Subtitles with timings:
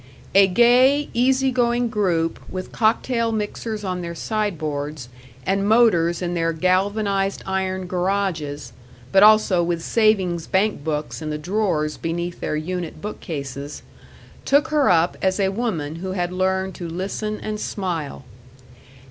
[0.33, 5.09] A gay, easy going group, with cocktail mixers on their sideboards,
[5.45, 8.73] and motors in their galvanized iron garages,
[9.11, 13.83] but also with savings bank books in the drawers beneath their unit bookcases,
[14.43, 18.25] took her up as a woman who had learned to listen and smile.